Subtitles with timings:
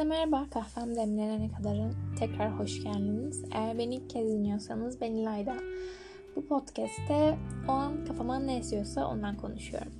[0.00, 0.50] Herkese merhaba.
[0.50, 1.76] Kahvem demlenene kadar
[2.18, 3.44] tekrar hoş geldiniz.
[3.52, 5.56] Eğer beni ilk kez dinliyorsanız ben İlayda.
[6.36, 7.38] Bu podcast'te
[7.68, 9.92] o an kafama ne esiyorsa ondan konuşuyorum.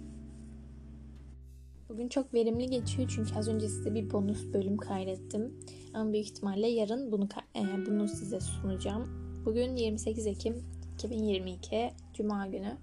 [1.89, 5.61] Bugün çok verimli geçiyor çünkü az önce size bir bonus bölüm kaydettim.
[5.95, 9.09] Ama büyük ihtimalle yarın bunu e, bunu size sunacağım.
[9.45, 10.65] Bugün 28 Ekim
[10.95, 12.77] 2022 Cuma günü.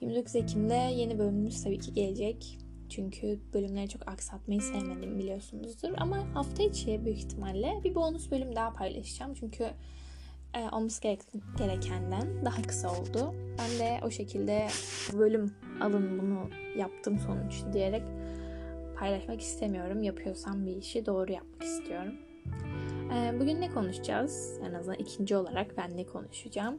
[0.00, 2.61] 29 Ekim'de yeni bölümümüz tabii ki gelecek.
[2.94, 5.90] Çünkü bölümleri çok aksatmayı sevmedim biliyorsunuzdur.
[5.96, 9.34] Ama hafta içi büyük ihtimalle bir bonus bölüm daha paylaşacağım.
[9.34, 9.70] Çünkü
[10.54, 11.02] e, olması
[11.58, 13.34] gerekenden daha kısa oldu.
[13.58, 14.68] Ben de o şekilde
[15.12, 18.02] bölüm alın bunu yaptım sonuç diyerek
[18.98, 20.02] paylaşmak istemiyorum.
[20.02, 22.14] Yapıyorsam bir işi doğru yapmak istiyorum.
[23.14, 24.58] E, bugün ne konuşacağız?
[24.68, 26.78] En azından ikinci olarak ben ne konuşacağım?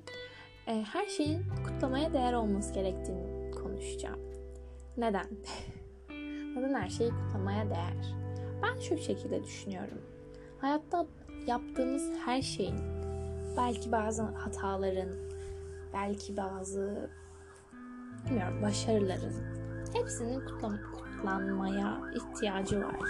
[0.67, 4.19] E, her şeyin kutlamaya değer olması gerektiğini konuşacağım.
[4.97, 5.27] Neden?
[6.55, 8.15] Neden her şeyi kutlamaya değer?
[8.63, 10.01] Ben şu şekilde düşünüyorum.
[10.61, 11.05] Hayatta
[11.47, 12.79] yaptığımız her şeyin,
[13.57, 15.09] belki bazı hataların,
[15.93, 17.09] belki bazı
[18.25, 19.33] bilmiyorum başarıların
[19.93, 23.09] hepsinin kutlam kutlanmaya ihtiyacı var.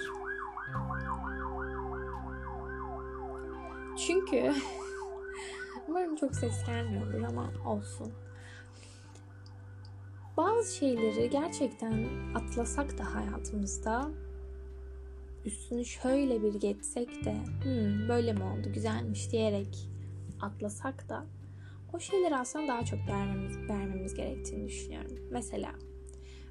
[4.08, 4.54] Çünkü
[5.88, 8.14] umarım çok ses gelmiyordur ama olsun
[10.38, 14.12] bazı şeyleri gerçekten atlasak da hayatımızda
[15.46, 19.90] üstünü şöyle bir geçsek de hmm, böyle mi oldu güzelmiş diyerek
[20.42, 21.26] atlasak da
[21.94, 25.18] o şeyleri aslında daha çok vermemiz, vermemiz gerektiğini düşünüyorum.
[25.32, 25.72] Mesela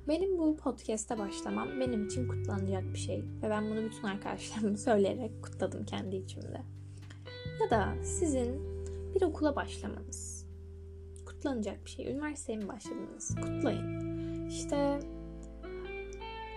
[0.08, 5.42] benim bu podcast'e başlamam benim için kutlanacak bir şey ve ben bunu bütün arkadaşlarıma söyleyerek
[5.42, 6.62] kutladım kendi içimde.
[7.60, 8.62] Ya da sizin
[9.14, 10.31] bir okula başlamanız
[11.42, 12.10] kutlanacak bir şey.
[12.10, 13.34] Üniversiteye mi başladınız?
[13.34, 14.46] Kutlayın.
[14.48, 15.00] İşte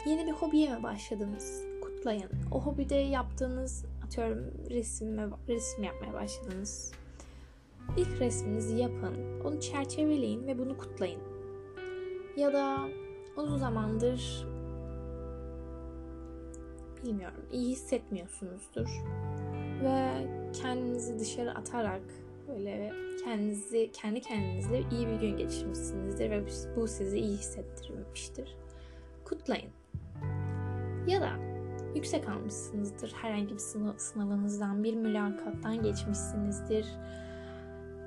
[0.05, 1.63] yeni bir hobiye mi başladınız?
[1.81, 2.29] Kutlayın.
[2.51, 6.91] O hobide yaptığınız atıyorum resim, resim yapmaya başladınız.
[7.97, 9.41] İlk resminizi yapın.
[9.45, 11.21] Onu çerçeveleyin ve bunu kutlayın.
[12.37, 12.79] Ya da
[13.37, 14.47] uzun zamandır
[17.03, 18.87] bilmiyorum iyi hissetmiyorsunuzdur
[19.83, 20.11] ve
[20.61, 22.01] kendinizi dışarı atarak
[22.47, 26.45] böyle kendinizi kendi kendinizle iyi bir gün geçirmişsinizdir ve
[26.75, 28.57] bu sizi iyi hissettirmiştir.
[29.25, 29.69] Kutlayın.
[31.07, 31.29] Ya da
[31.95, 33.13] yüksek almışsınızdır.
[33.21, 36.85] Herhangi bir sınav, sınavınızdan, bir mülakattan geçmişsinizdir.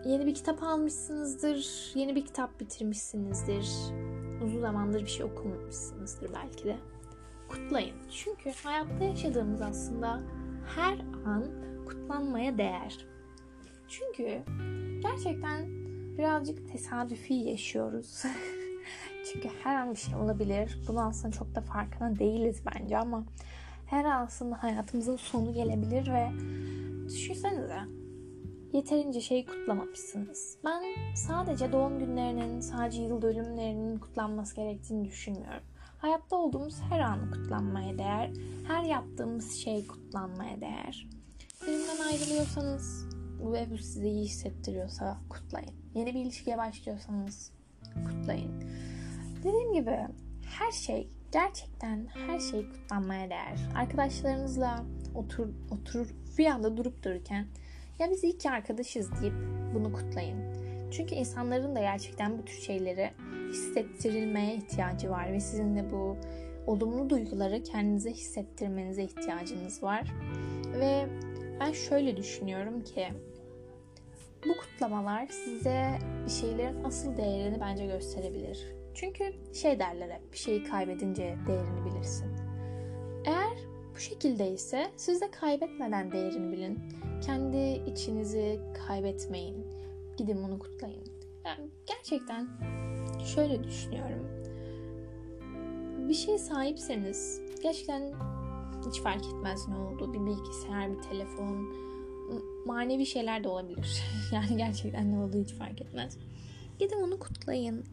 [0.05, 1.91] Yeni bir kitap almışsınızdır.
[1.95, 3.69] Yeni bir kitap bitirmişsinizdir.
[4.45, 6.77] Uzun zamandır bir şey okumamışsınızdır belki de.
[7.49, 7.97] Kutlayın.
[8.11, 10.21] Çünkü hayatta yaşadığımız aslında
[10.77, 11.45] her an
[11.87, 13.08] kutlanmaya değer.
[13.89, 14.43] Çünkü
[15.03, 15.67] gerçekten
[16.19, 18.23] birazcık tesadüfi yaşıyoruz.
[19.33, 20.79] Çünkü her an bir şey olabilir.
[20.89, 23.25] Bunu aslında çok da farkında değiliz bence ama
[23.87, 26.29] her an aslında hayatımızın sonu gelebilir ve
[27.09, 27.81] düşünsenize
[28.73, 30.59] yeterince şey kutlamamışsınız.
[30.65, 30.83] Ben
[31.15, 35.63] sadece doğum günlerinin, sadece yıl dönümlerinin kutlanması gerektiğini düşünmüyorum.
[35.99, 38.33] Hayatta olduğumuz her anı kutlanmaya değer.
[38.67, 41.09] Her yaptığımız şey kutlanmaya değer.
[41.63, 45.75] Birinden ayrılıyorsanız ve bu sizi iyi hissettiriyorsa kutlayın.
[45.95, 47.53] Yeni bir ilişkiye başlıyorsanız
[47.95, 48.65] kutlayın.
[49.45, 49.99] Dediğim gibi
[50.59, 53.59] her şey gerçekten her şey kutlanmaya değer.
[53.75, 54.85] Arkadaşlarınızla
[55.15, 57.47] otur oturur bir anda durup dururken
[57.99, 59.35] ya biz iyi ki arkadaşız deyip
[59.75, 60.39] bunu kutlayın.
[60.91, 63.11] Çünkü insanların da gerçekten bu tür şeyleri
[63.51, 66.17] hissettirilmeye ihtiyacı var ve sizin de bu
[66.67, 70.15] olumlu duyguları kendinize hissettirmenize ihtiyacınız var.
[70.81, 71.07] Ve
[71.61, 73.09] ben şöyle düşünüyorum ki
[74.49, 78.67] bu kutlamalar size bir şeylerin asıl değerini bence gösterebilir.
[78.95, 82.29] Çünkü şey derler hep bir şeyi kaybedince değerini bilirsin.
[83.25, 83.59] Eğer
[83.95, 86.81] bu şekilde ise siz de kaybetmeden değerini bilin.
[87.27, 89.67] Kendi içinizi kaybetmeyin.
[90.17, 91.05] Gidin bunu kutlayın.
[91.45, 92.49] Yani gerçekten
[93.35, 94.29] şöyle düşünüyorum.
[96.09, 98.13] Bir şey sahipseniz gerçekten
[98.87, 100.13] hiç fark etmez ne oldu.
[100.13, 101.69] Bir bilgisayar, bir telefon,
[102.67, 104.03] manevi şeyler de olabilir.
[104.33, 106.19] yani gerçekten ne olduğu hiç fark etmez.
[106.79, 107.85] Gidin onu kutlayın.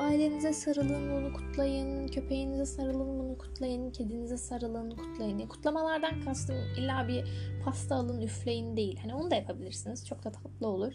[0.00, 2.08] Ailenize sarılın, bunu kutlayın.
[2.08, 3.90] Köpeğinize sarılın, bunu kutlayın.
[3.90, 5.48] Kedinize sarılın, kutlayın.
[5.48, 7.24] Kutlamalardan kastım illa bir
[7.64, 8.98] pasta alın, üfleyin değil.
[9.02, 10.06] Hani onu da yapabilirsiniz.
[10.06, 10.92] Çok da tatlı olur.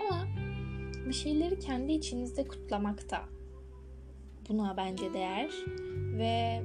[0.00, 0.26] Ama
[1.06, 3.24] bir şeyleri kendi içinizde kutlamakta
[4.48, 5.50] buna bence değer
[6.18, 6.62] ve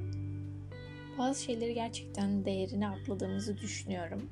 [1.18, 4.30] bazı şeyleri gerçekten değerini atladığımızı düşünüyorum.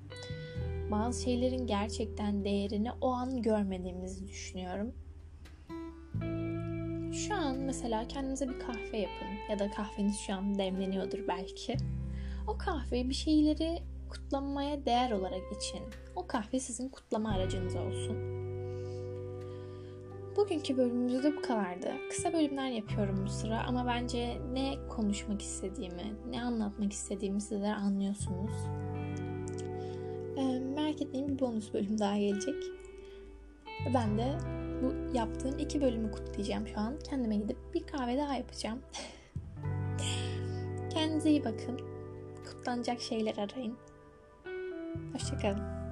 [0.90, 4.94] Bazı şeylerin gerçekten değerini o an görmediğimizi düşünüyorum.
[7.12, 11.76] Şu an mesela kendinize bir kahve yapın ya da kahveniz şu an demleniyordur belki.
[12.46, 15.80] O kahveyi bir şeyleri kutlanmaya değer olarak için.
[16.16, 18.45] O kahve sizin kutlama aracınız olsun.
[20.36, 21.92] Bugünkü bölümümüzde bu kadardı.
[22.10, 28.52] Kısa bölümler yapıyorum bu sıra ama bence ne konuşmak istediğimi, ne anlatmak istediğimi sizler anlıyorsunuz.
[30.36, 32.54] Ee, merak etmeyin bir bonus bölüm daha gelecek.
[33.94, 34.38] Ben de
[34.82, 36.98] bu yaptığım iki bölümü kutlayacağım şu an.
[36.98, 38.78] Kendime gidip bir kahve daha yapacağım.
[40.90, 41.80] Kendinize iyi bakın.
[42.44, 43.76] Kutlanacak şeyler arayın.
[45.12, 45.85] Hoşçakalın.